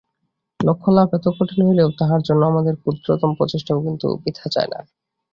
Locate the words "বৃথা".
4.23-4.47